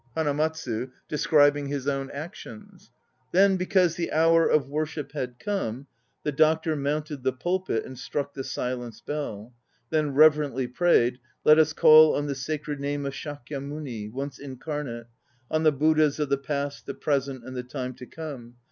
[0.17, 2.89] HANAMATSU (describing his own actions).
[3.33, 5.85] Then because the hour of worship had come
[6.23, 9.53] The Doctor mounted the pulpit and struck the silence bell;
[9.91, 15.05] Then reverently prayed: Let us call on the Sacred Name of Shakyamuni, once incarnate;
[15.51, 18.55] On the Buddhas of the Past, the Present and the Time to Come.